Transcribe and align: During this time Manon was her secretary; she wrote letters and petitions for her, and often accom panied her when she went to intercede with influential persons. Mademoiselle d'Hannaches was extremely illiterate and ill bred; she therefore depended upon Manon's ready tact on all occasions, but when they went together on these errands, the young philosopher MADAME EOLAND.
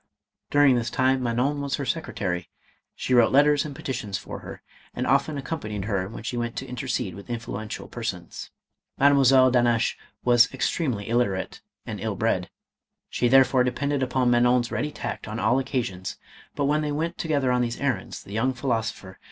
During 0.49 0.73
this 0.75 0.89
time 0.89 1.21
Manon 1.21 1.61
was 1.61 1.75
her 1.75 1.85
secretary; 1.85 2.49
she 2.95 3.13
wrote 3.13 3.31
letters 3.31 3.65
and 3.65 3.75
petitions 3.75 4.17
for 4.17 4.39
her, 4.39 4.63
and 4.95 5.05
often 5.05 5.39
accom 5.39 5.61
panied 5.61 5.85
her 5.85 6.07
when 6.07 6.23
she 6.23 6.37
went 6.37 6.55
to 6.55 6.65
intercede 6.65 7.13
with 7.13 7.29
influential 7.29 7.87
persons. 7.87 8.49
Mademoiselle 8.97 9.51
d'Hannaches 9.51 9.95
was 10.25 10.51
extremely 10.51 11.07
illiterate 11.07 11.61
and 11.85 11.99
ill 11.99 12.15
bred; 12.15 12.49
she 13.11 13.27
therefore 13.27 13.63
depended 13.63 14.01
upon 14.01 14.31
Manon's 14.31 14.71
ready 14.71 14.89
tact 14.89 15.27
on 15.27 15.37
all 15.37 15.59
occasions, 15.59 16.17
but 16.55 16.65
when 16.65 16.81
they 16.81 16.91
went 16.91 17.19
together 17.19 17.51
on 17.51 17.61
these 17.61 17.79
errands, 17.79 18.23
the 18.23 18.33
young 18.33 18.55
philosopher 18.55 18.97
MADAME 19.05 19.09
EOLAND. 19.11 19.19